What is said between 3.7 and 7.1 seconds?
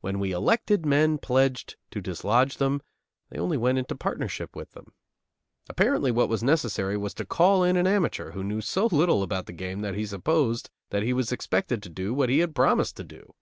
into partnership with them. Apparently what was necessary